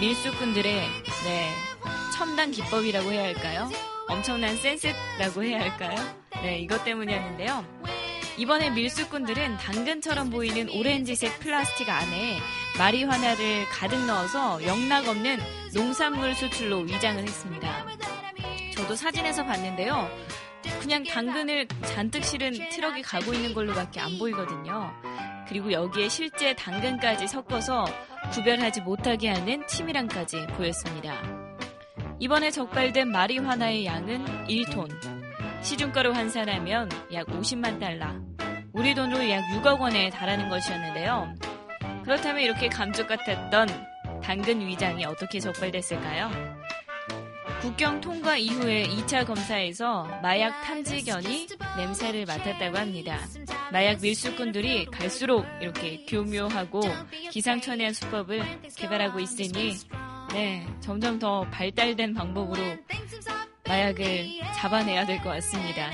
밀수꾼들의 0.00 0.72
네, 0.72 1.50
첨단 2.14 2.50
기법이라고 2.52 3.10
해야 3.10 3.24
할까요? 3.24 3.68
엄청난 4.08 4.56
센스라고 4.56 5.42
해야 5.42 5.60
할까요? 5.60 5.96
네, 6.42 6.60
이것 6.60 6.84
때문이었는데요. 6.84 7.64
이번에 8.38 8.70
밀수꾼들은 8.70 9.58
당근처럼 9.58 10.30
보이는 10.30 10.68
오렌지색 10.70 11.40
플라스틱 11.40 11.90
안에 11.90 12.38
마리화나를 12.78 13.66
가득 13.68 13.98
넣어서 14.06 14.64
영락 14.64 15.08
없는 15.08 15.38
농산물 15.74 16.34
수출로 16.34 16.78
위장을 16.78 17.22
했습니다. 17.22 17.86
저도 18.74 18.94
사진에서 18.94 19.44
봤는데요. 19.44 20.08
그냥 20.80 21.04
당근을 21.04 21.68
잔뜩 21.84 22.24
실은 22.24 22.52
트럭이 22.70 23.02
가고 23.02 23.34
있는 23.34 23.52
걸로밖에 23.52 24.00
안 24.00 24.18
보이거든요. 24.18 24.90
그리고 25.46 25.70
여기에 25.70 26.08
실제 26.08 26.54
당근까지 26.54 27.28
섞어서 27.28 27.84
구별하지 28.32 28.80
못하게 28.80 29.28
하는 29.28 29.66
치밀함까지 29.66 30.46
보였습니다. 30.56 31.14
이번에 32.18 32.50
적발된 32.50 33.10
마리화나의 33.10 33.84
양은 33.84 34.46
1톤. 34.46 34.88
시중가로 35.62 36.14
환산하면 36.14 36.88
약 37.12 37.26
50만 37.26 37.78
달러. 37.78 38.14
우리 38.72 38.94
돈으로 38.94 39.28
약 39.28 39.42
6억 39.52 39.80
원에 39.80 40.08
달하는 40.08 40.48
것이었는데요. 40.48 41.34
그렇다면 42.04 42.42
이렇게 42.42 42.68
감쪽 42.68 43.06
같았던 43.06 43.68
당근 44.22 44.60
위장이 44.60 45.04
어떻게 45.04 45.40
적발됐을까요? 45.40 46.59
국경 47.60 48.00
통과 48.00 48.36
이후에 48.36 48.84
2차 48.84 49.26
검사에서 49.26 50.04
마약 50.22 50.62
탐지견이 50.62 51.46
냄새를 51.76 52.24
맡았다고 52.24 52.76
합니다. 52.78 53.18
마약 53.70 54.00
밀수꾼들이 54.00 54.86
갈수록 54.86 55.44
이렇게 55.60 56.04
교묘하고 56.06 56.80
기상천외한 57.30 57.92
수법을 57.92 58.42
개발하고 58.76 59.20
있으니 59.20 59.76
네, 60.32 60.66
점점 60.80 61.18
더 61.18 61.42
발달된 61.50 62.14
방법으로 62.14 62.62
마약을 63.66 64.28
잡아내야 64.56 65.04
될 65.06 65.18
것 65.22 65.30
같습니다. 65.30 65.90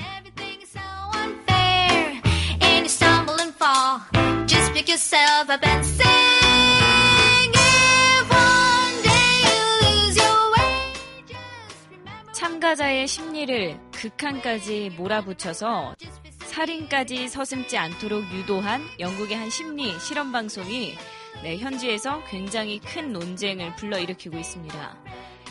참가자의 12.47 13.09
심리를 13.09 13.77
극한까지 13.91 14.91
몰아붙여서 14.95 15.95
살인까지 16.45 17.27
서슴지 17.27 17.77
않도록 17.77 18.23
유도한 18.31 18.81
영국의 18.99 19.35
한 19.35 19.49
심리 19.49 19.91
실험 19.99 20.31
방송이 20.31 20.93
네, 21.43 21.57
현지에서 21.57 22.23
굉장히 22.23 22.79
큰 22.79 23.11
논쟁을 23.11 23.75
불러일으키고 23.75 24.37
있습니다. 24.37 25.03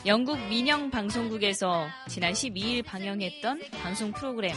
영국 0.06 0.38
민영 0.48 0.90
방송국에서 0.90 1.87
지난 2.09 2.32
12일 2.32 2.82
방영했던 2.82 3.61
방송 3.82 4.12
프로그램 4.12 4.54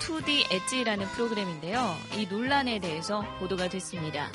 2D 0.00 0.50
엣지라는 0.50 1.04
프로그램인데요. 1.08 1.94
이 2.16 2.26
논란에 2.28 2.78
대해서 2.78 3.26
보도가 3.40 3.68
됐습니다. 3.68 4.32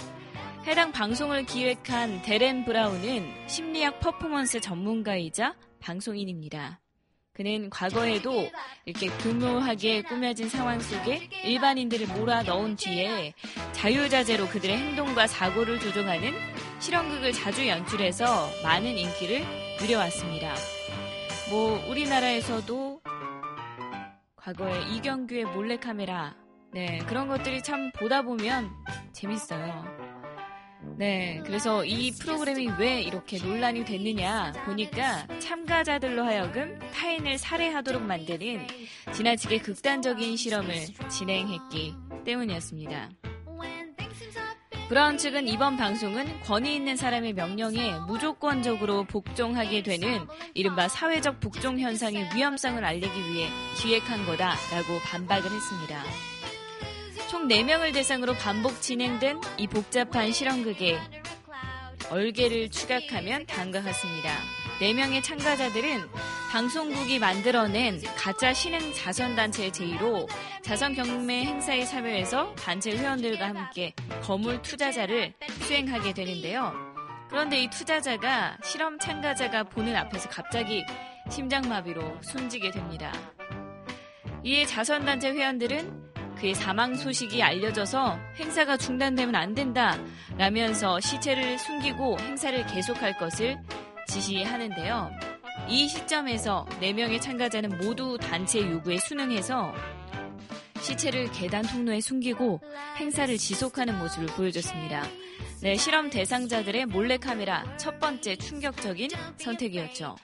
해당 0.67 0.91
방송을 0.91 1.45
기획한 1.45 2.21
데렌 2.21 2.63
브라운은 2.63 3.47
심리학 3.47 4.01
퍼포먼스 4.01 4.59
전문가이자 4.59 5.55
방송인입니다. 5.79 6.79
그는 7.37 7.69
과거에도 7.69 8.49
이렇게 8.85 9.09
교묘하게 9.09 10.01
꾸며진 10.01 10.49
상황 10.49 10.79
속에 10.79 11.29
일반인들을 11.43 12.07
몰아 12.07 12.41
넣은 12.41 12.75
뒤에 12.77 13.35
자유자재로 13.73 14.47
그들의 14.47 14.75
행동과 14.75 15.27
사고를 15.27 15.79
조종하는 15.79 16.33
실험극을 16.79 17.33
자주 17.33 17.67
연출해서 17.67 18.49
많은 18.63 18.97
인기를 18.97 19.45
누려왔습니다. 19.79 20.55
뭐 21.51 21.79
우리나라에서도 21.87 23.01
과거에 24.35 24.81
이경규의 24.95 25.45
몰래카메라 25.45 26.35
네 26.73 26.97
그런 27.05 27.27
것들이 27.27 27.61
참 27.61 27.91
보다 27.91 28.23
보면 28.23 28.71
재밌어요. 29.13 30.06
네, 30.97 31.41
그래서 31.45 31.83
이 31.85 32.11
프로그램이 32.11 32.69
왜 32.79 33.01
이렇게 33.01 33.37
논란이 33.37 33.85
됐느냐 33.85 34.53
보니까 34.65 35.27
참가자들로 35.39 36.23
하여금 36.23 36.79
타인을 36.93 37.37
살해하도록 37.37 38.01
만드는 38.01 38.67
지나치게 39.13 39.59
극단적인 39.59 40.37
실험을 40.37 40.73
진행했기 41.09 41.95
때문이었습니다. 42.25 43.09
브라운 44.89 45.17
측은 45.17 45.49
이번 45.49 45.75
방송은 45.75 46.41
권위 46.43 46.75
있는 46.75 46.95
사람의 46.95 47.33
명령에 47.33 47.99
무조건적으로 48.07 49.03
복종하게 49.03 49.83
되는 49.83 50.25
이른바 50.53 50.87
사회적 50.87 51.41
복종 51.41 51.77
현상의 51.77 52.29
위험성을 52.33 52.83
알리기 52.83 53.19
위해 53.29 53.49
기획한 53.75 54.25
거다라고 54.25 54.99
반박을 55.03 55.51
했습니다. 55.51 56.36
총 57.29 57.47
4명을 57.49 57.93
대상으로 57.93 58.33
반복 58.35 58.81
진행된 58.81 59.41
이 59.57 59.67
복잡한 59.67 60.31
실험극에 60.31 60.97
얼개를 62.09 62.69
추각하면 62.71 63.45
다음과 63.45 63.81
같습니다. 63.81 64.29
4명의 64.79 65.21
참가자들은 65.21 66.07
방송국이 66.51 67.19
만들어낸 67.19 68.01
가짜 68.15 68.53
신흥 68.53 68.93
자선단체의 68.93 69.73
제의로 69.73 70.27
자선경매 70.61 71.43
행사에 71.43 71.83
참여해서 71.83 72.55
단체 72.55 72.95
회원들과 72.95 73.47
함께 73.49 73.93
거물 74.21 74.61
투자자를 74.61 75.33
수행하게 75.63 76.13
되는데요. 76.13 76.73
그런데 77.29 77.61
이 77.63 77.69
투자자가 77.69 78.57
실험 78.63 78.97
참가자가 78.99 79.63
보는 79.63 79.97
앞에서 79.97 80.29
갑자기 80.29 80.85
심장마비로 81.29 82.19
숨지게 82.21 82.71
됩니다. 82.71 83.11
이에 84.43 84.65
자선단체 84.65 85.31
회원들은 85.31 86.06
그의 86.39 86.53
사망 86.53 86.95
소식이 86.95 87.41
알려져서 87.41 88.19
행사가 88.37 88.77
중단되면 88.77 89.35
안 89.35 89.53
된다 89.53 89.97
라면서 90.37 90.99
시체를 90.99 91.57
숨기고 91.57 92.19
행사를 92.19 92.65
계속할 92.65 93.17
것을 93.17 93.57
지시하는데요. 94.07 95.11
이 95.67 95.87
시점에서 95.87 96.65
4명의 96.81 97.21
참가자는 97.21 97.77
모두 97.79 98.17
단체 98.17 98.61
요구에 98.61 98.97
순응해서 98.97 99.73
시체를 100.81 101.31
계단 101.31 101.63
통로에 101.63 101.99
숨기고 101.99 102.61
행사를 102.97 103.35
지속하는 103.37 103.97
모습을 103.99 104.27
보여줬습니다. 104.27 105.03
네, 105.61 105.75
실험 105.75 106.09
대상자들의 106.09 106.85
몰래카메라 106.85 107.77
첫 107.77 107.99
번째 107.99 108.35
충격적인 108.35 109.09
선택이었죠. 109.37 110.15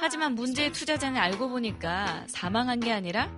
하지만 0.00 0.34
문제의 0.34 0.72
투자자는 0.72 1.20
알고 1.20 1.50
보니까 1.50 2.24
사망한 2.26 2.80
게 2.80 2.92
아니라 2.92 3.30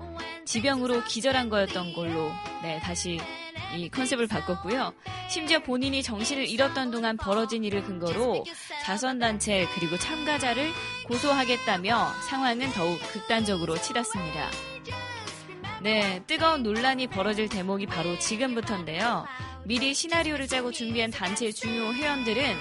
지병으로 0.45 1.05
기절한 1.05 1.49
거였던 1.49 1.93
걸로 1.93 2.31
네, 2.63 2.79
다시 2.81 3.19
이 3.77 3.89
컨셉을 3.89 4.27
바꿨고요. 4.27 4.93
심지어 5.29 5.61
본인이 5.61 6.03
정신을 6.03 6.49
잃었던 6.49 6.91
동안 6.91 7.17
벌어진 7.17 7.65
일을 7.65 7.83
근거로 7.83 8.45
자선단체 8.85 9.67
그리고 9.75 9.99
참가자를 9.99 10.71
고소하겠다며 11.07 12.13
상황은 12.29 12.73
더욱 12.73 12.99
극단적으로 13.13 13.77
치닫습니다. 13.81 14.51
네, 15.83 16.23
뜨거운 16.27 16.63
논란이 16.63 17.09
벌어질 17.09 17.49
대목이 17.49 17.87
바로 17.87 18.19
지금부터인데요. 18.19 19.27
미리 19.65 19.95
시나리오를 19.95 20.47
짜고 20.47 20.73
준비한 20.73 21.11
단체의 21.11 21.53
중요 21.53 21.93
회원들은 21.93 22.57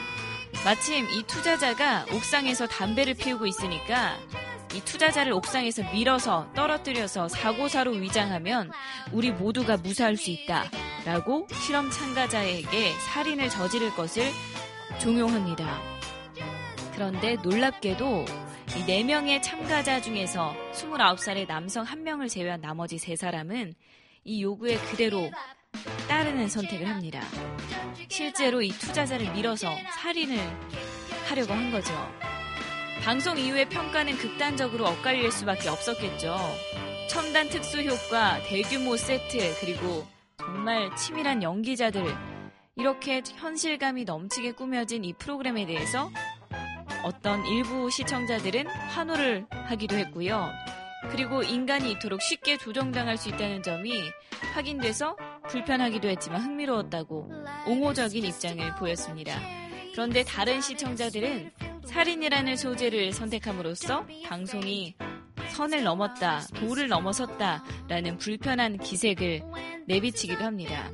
마침 0.65 1.09
이 1.09 1.23
투자자가 1.23 2.05
옥상에서 2.11 2.67
담배를 2.67 3.13
피우고 3.13 3.45
있으니까 3.45 4.17
이 4.73 4.81
투자자를 4.81 5.33
옥상에서 5.33 5.83
밀어서 5.91 6.51
떨어뜨려서 6.55 7.27
사고사로 7.27 7.91
위장하면 7.91 8.71
우리 9.11 9.31
모두가 9.31 9.77
무사할 9.77 10.17
수 10.17 10.31
있다. 10.31 10.65
라고 11.05 11.47
실험 11.51 11.89
참가자에게 11.91 12.91
살인을 12.91 13.49
저지를 13.49 13.91
것을 13.91 14.31
종용합니다. 14.99 15.81
그런데 16.93 17.35
놀랍게도 17.35 18.25
이 18.75 18.85
4명의 18.85 19.41
참가자 19.43 20.01
중에서 20.01 20.55
29살의 20.73 21.47
남성 21.47 21.85
1명을 21.85 22.29
제외한 22.29 22.61
나머지 22.61 22.97
3사람은 22.97 23.75
이 24.23 24.41
요구에 24.41 24.77
그대로 24.77 25.29
따르는 26.07 26.47
선택을 26.47 26.87
합니다. 26.87 27.21
실제로 28.07 28.61
이 28.61 28.69
투자자를 28.69 29.31
밀어서 29.33 29.67
살인을 30.01 30.37
하려고 31.27 31.53
한 31.53 31.71
거죠. 31.71 31.93
방송 33.03 33.37
이후의 33.37 33.67
평가는 33.67 34.15
극단적으로 34.17 34.85
엇갈릴 34.85 35.29
수밖에 35.29 35.67
없었겠죠. 35.67 36.37
첨단 37.09 37.49
특수 37.49 37.83
효과, 37.83 38.41
대규모 38.43 38.95
세트, 38.95 39.59
그리고 39.59 40.07
정말 40.37 40.95
치밀한 40.95 41.43
연기자들. 41.43 42.05
이렇게 42.77 43.21
현실감이 43.25 44.05
넘치게 44.05 44.53
꾸며진 44.53 45.03
이 45.03 45.11
프로그램에 45.11 45.65
대해서 45.65 46.09
어떤 47.03 47.45
일부 47.45 47.89
시청자들은 47.89 48.67
환호를 48.67 49.47
하기도 49.49 49.97
했고요. 49.97 50.49
그리고 51.11 51.43
인간이 51.43 51.91
이토록 51.91 52.21
쉽게 52.21 52.57
조정당할 52.57 53.17
수 53.17 53.27
있다는 53.27 53.63
점이 53.63 54.01
확인돼서 54.53 55.17
불편하기도 55.49 56.07
했지만 56.07 56.41
흥미로웠다고 56.41 57.29
옹호적인 57.67 58.23
입장을 58.23 58.75
보였습니다. 58.75 59.37
그런데 59.91 60.23
다른 60.23 60.61
시청자들은 60.61 61.51
살인이라는 61.85 62.55
소재를 62.55 63.11
선택함으로써 63.13 64.05
방송이 64.25 64.95
선을 65.49 65.83
넘었다, 65.83 66.41
도를 66.55 66.87
넘어섰다 66.87 67.63
라는 67.87 68.17
불편한 68.17 68.77
기색을 68.77 69.43
내비치기도 69.87 70.43
합니다. 70.43 70.89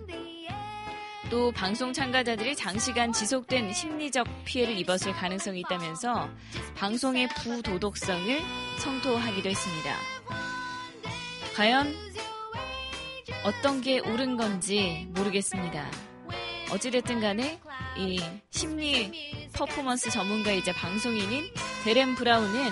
또 1.29 1.51
방송 1.51 1.93
참가자들이 1.93 2.55
장시간 2.55 3.13
지속된 3.13 3.71
심리적 3.71 4.27
피해를 4.45 4.77
입었을 4.79 5.13
가능성이 5.13 5.59
있다면서 5.59 6.29
방송의 6.75 7.29
부도덕성을 7.29 8.39
성토하기도 8.79 9.49
했습니다. 9.49 9.95
과연 11.55 11.93
어떤 13.45 13.81
게 13.81 13.99
옳은 13.99 14.37
건지 14.37 15.07
모르겠습니다. 15.11 16.08
어찌됐든 16.71 17.19
간에 17.19 17.59
이 17.97 18.21
심리 18.49 19.49
퍼포먼스 19.53 20.09
전문가이자 20.09 20.73
방송인인 20.73 21.45
데렌 21.83 22.15
브라운은 22.15 22.71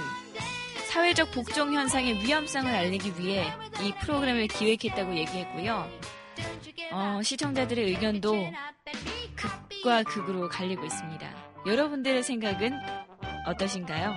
사회적 0.90 1.32
복종 1.32 1.74
현상의 1.74 2.16
위험성을 2.24 2.74
알리기 2.74 3.14
위해 3.20 3.52
이 3.82 3.94
프로그램을 4.02 4.48
기획했다고 4.48 5.16
얘기했고요. 5.16 5.90
어, 6.92 7.22
시청자들의 7.24 7.86
의견도 7.86 8.34
극과 9.36 10.04
극으로 10.04 10.48
갈리고 10.50 10.86
있습니다. 10.86 11.48
여러분들의 11.66 12.24
생각은 12.24 12.74
어떠신가요? 13.48 14.14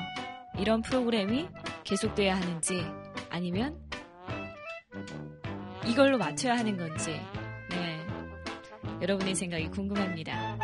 이런 0.59 0.83
프로그램이 0.83 1.49
계속돼야 1.85 2.37
하는지 2.37 2.85
아니면 3.31 3.79
이걸로 5.87 6.19
맞춰야 6.19 6.57
하는 6.57 6.77
건지 6.77 7.11
네. 7.11 7.39
여러분의 9.01 9.35
생각이 9.35 9.69
궁금합니다. 9.69 10.59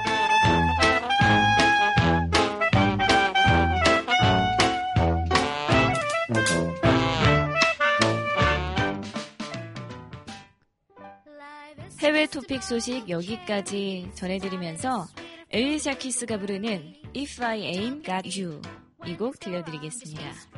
해외 12.01 12.27
토픽 12.27 12.63
소식 12.63 13.09
여기까지 13.09 14.11
전해드리면서 14.15 15.07
엘리샤 15.51 15.95
키스가 15.95 16.39
부르는 16.39 16.95
If 17.17 17.43
I 17.43 17.61
Ain't 17.61 18.05
Got 18.05 18.41
You 18.41 18.61
이 19.07 19.17
곡 19.17 19.39
들려드리겠습니다. 19.39 20.56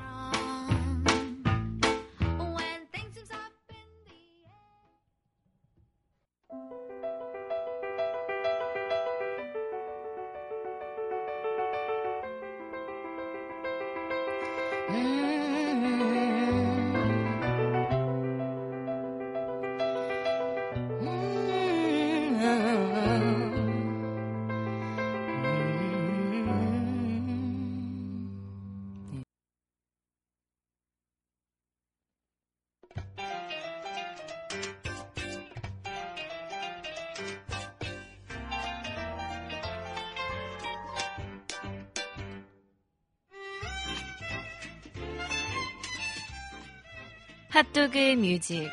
핫도그 47.59 47.99
뮤직 48.19 48.71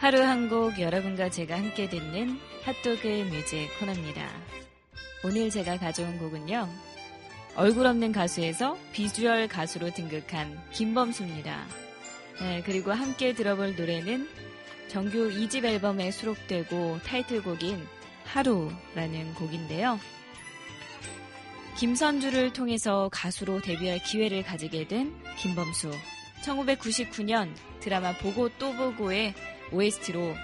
하루 0.00 0.20
한 0.20 0.48
곡 0.48 0.80
여러분과 0.80 1.30
제가 1.30 1.56
함께 1.56 1.88
듣는 1.88 2.36
핫도그 2.64 3.06
뮤직 3.30 3.68
코너입니다. 3.78 4.28
오늘 5.22 5.50
제가 5.50 5.76
가져온 5.76 6.18
곡은요. 6.18 6.68
얼굴 7.54 7.86
없는 7.86 8.10
가수에서 8.10 8.76
비주얼 8.92 9.46
가수로 9.46 9.90
등극한 9.94 10.60
김범수입니다. 10.72 11.64
네, 12.40 12.62
그리고 12.66 12.90
함께 12.90 13.34
들어볼 13.34 13.76
노래는 13.76 14.28
정규 14.88 15.30
2집 15.30 15.64
앨범에 15.64 16.10
수록되고 16.10 16.98
타이틀곡인 17.04 17.97
하루라는 18.28 19.34
곡인데요. 19.34 19.98
김선주를 21.78 22.52
통해서 22.52 23.08
가수로 23.12 23.60
데뷔할 23.60 24.02
기회를 24.02 24.42
가지게 24.42 24.88
된 24.88 25.14
김범수. 25.38 25.90
1999년 26.42 27.54
드라마 27.80 28.16
보고 28.16 28.48
또 28.58 28.74
보고의 28.74 29.34
OST로 29.72 30.34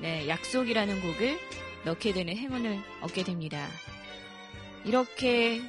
네, 0.00 0.28
약속이라는 0.28 1.00
곡을 1.00 1.38
넣게 1.84 2.12
되는 2.12 2.36
행운을 2.36 2.78
얻게 3.02 3.24
됩니다. 3.24 3.66
이렇게 4.84 5.60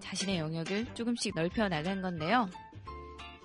자신의 0.00 0.38
영역을 0.38 0.94
조금씩 0.94 1.34
넓혀 1.34 1.68
나간 1.68 2.02
건데요. 2.02 2.48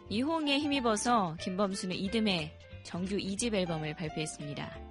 이 0.09 0.21
호응에 0.21 0.59
힘입어서 0.59 1.35
김범수는 1.41 1.95
이듬해 1.95 2.53
정규 2.83 3.17
2집 3.17 3.53
앨범을 3.53 3.95
발표했습니다. 3.95 4.84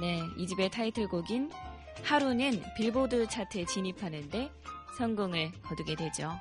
네, 0.00 0.22
이 0.36 0.46
집의 0.46 0.70
타이틀곡인 0.70 1.50
하루는 2.04 2.62
빌보드 2.76 3.26
차트에 3.28 3.64
진입하는데 3.64 4.50
성공을 4.96 5.52
거두게 5.62 5.96
되죠. 5.96 6.32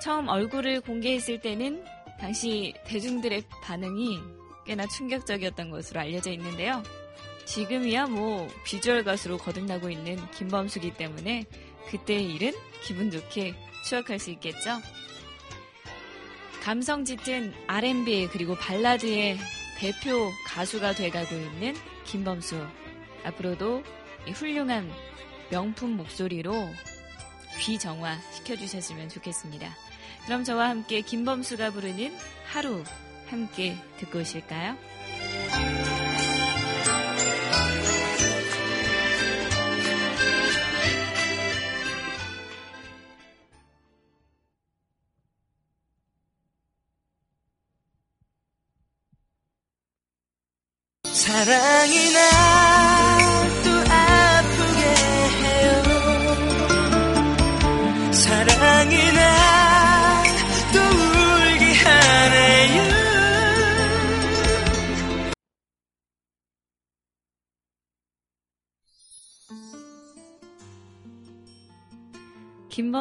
처음 0.00 0.28
얼굴을 0.28 0.80
공개했을 0.82 1.40
때는 1.40 1.84
당시 2.20 2.74
대중들의 2.84 3.44
반응이 3.62 4.20
꽤나 4.66 4.86
충격적이었던 4.86 5.70
것으로 5.70 6.00
알려져 6.00 6.30
있는데요. 6.32 6.82
지금이야 7.46 8.06
뭐 8.06 8.46
비주얼 8.64 9.04
가수로 9.04 9.38
거듭나고 9.38 9.90
있는 9.90 10.18
김범수기 10.32 10.94
때문에 10.94 11.44
그때의 11.88 12.34
일은 12.34 12.52
기분 12.84 13.10
좋게 13.10 13.54
추억할 13.84 14.18
수 14.18 14.30
있겠죠. 14.30 14.80
감성 16.62 17.04
짙은 17.04 17.52
R&B 17.66 18.28
그리고 18.28 18.54
발라드의 18.54 19.38
대표 19.78 20.30
가수가 20.46 20.94
돼가고 20.94 21.34
있는 21.34 21.74
김범수. 22.04 22.66
앞으로도 23.24 23.82
이 24.26 24.30
훌륭한 24.30 24.90
명품 25.50 25.96
목소리로 25.96 26.52
귀 27.60 27.78
정화 27.78 28.18
시켜주셨으면 28.32 29.08
좋겠습니다. 29.08 29.68
그럼 30.26 30.44
저와 30.44 30.68
함께 30.70 31.00
김범수가 31.00 31.70
부르는 31.70 32.16
하루 32.46 32.82
함께 33.28 33.76
듣고 33.98 34.20
오실까요? 34.20 34.76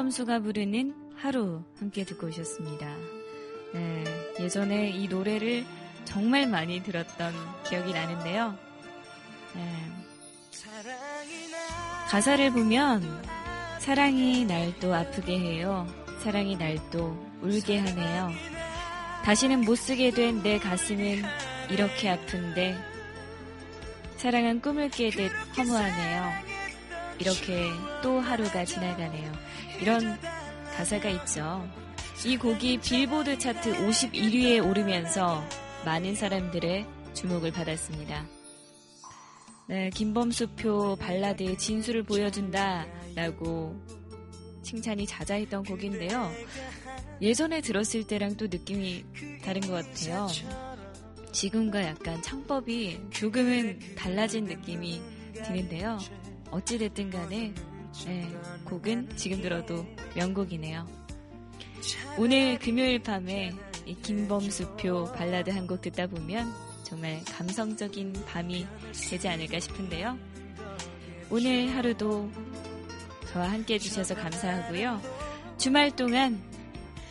김범수가 0.02 0.40
부르는 0.40 0.96
하루 1.16 1.64
함께 1.78 2.04
듣고 2.04 2.28
오셨습니다. 2.28 2.88
네, 3.74 4.04
예전에 4.40 4.90
이 4.90 5.08
노래를 5.08 5.64
정말 6.06 6.48
많이 6.48 6.82
들었던 6.82 7.32
기억이 7.70 7.94
나는데요. 7.94 8.58
네, 9.54 9.62
가사를 12.10 12.52
보면 12.52 13.24
사랑이 13.80 14.46
날 14.46 14.74
또 14.80 14.96
아프게 14.96 15.38
해요. 15.38 15.86
사랑이 16.24 16.56
날 16.56 16.80
또 16.90 17.16
울게 17.44 17.78
하네요. 17.78 18.32
다시는 19.24 19.62
못 19.62 19.76
쓰게 19.76 20.12
된 20.12 20.42
내 20.42 20.58
가슴은 20.58 21.22
이렇게 21.70 22.10
아픈데 22.10 22.76
사랑은 24.18 24.62
꿈을 24.62 24.90
깨듯 24.90 25.32
허무하네요. 25.58 26.51
이렇게 27.22 27.70
또 28.02 28.20
하루가 28.20 28.66
지나가네요. 28.66 29.32
이런 29.80 30.20
가사가 30.76 31.10
있죠. 31.10 31.68
이 32.26 32.36
곡이 32.36 32.80
빌보드 32.80 33.38
차트 33.38 33.74
51위에 33.74 34.68
오르면서 34.68 35.44
많은 35.86 36.16
사람들의 36.16 36.86
주목을 37.14 37.52
받았습니다. 37.52 38.26
네, 39.68 39.90
김범수표 39.92 40.98
발라드의 40.98 41.58
진수를 41.58 42.04
보여준다 42.04 42.86
라고 43.16 43.80
칭찬이 44.64 45.06
잦아있던 45.06 45.64
곡인데요. 45.64 46.32
예전에 47.22 47.62
들었을 47.62 48.06
때랑 48.06 48.36
또 48.36 48.48
느낌이 48.48 49.06
다른 49.44 49.62
것 49.62 49.74
같아요. 49.74 50.28
지금과 51.32 51.84
약간 51.84 52.22
창법이 52.22 53.00
조금은 53.12 53.80
달라진 53.96 54.46
느낌이 54.46 55.02
드는데요. 55.34 56.00
어찌됐든 56.52 57.10
간에 57.10 57.54
네, 58.06 58.36
곡은 58.66 59.10
지금 59.16 59.42
들어도 59.42 59.86
명곡이네요. 60.16 60.88
오늘 62.18 62.60
금요일 62.60 63.00
밤에 63.00 63.52
이 63.86 63.96
김범수표 63.96 65.14
발라드 65.14 65.50
한 65.50 65.66
곡 65.68 65.82
듣다 65.82 66.08
보면 66.08 66.54
정말 66.84 67.24
감성적인 67.26 68.14
밤이 68.28 68.68
되지 69.10 69.28
않을까 69.28 69.60
싶은데요. 69.60 70.18
오늘 71.30 71.74
하루도 71.76 72.30
저와 73.32 73.52
함께 73.52 73.76
해주셔서 73.76 74.16
감사하고요. 74.16 75.02
주말 75.58 75.96
동안 75.96 76.42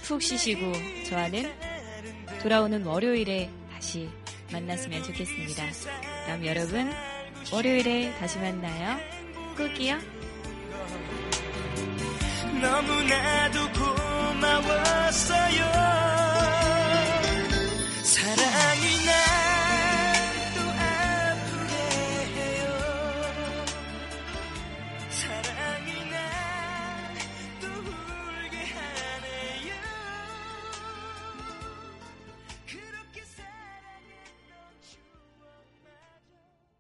푹 0.03 0.23
쉬시고 0.23 0.73
저와는 1.09 1.51
돌아오는 2.43 2.85
월요일에 2.85 3.51
다시 3.73 4.09
만났으면 4.53 5.03
좋겠습니다. 5.03 5.65
그럼 6.27 6.47
여러분 6.47 6.91
월요일에 7.53 8.15
다시 8.19 8.39
만나요. 8.39 9.20
바꿀게요. 9.61 9.99
너무나도 12.61 13.73
고마웠어요. 14.41 16.00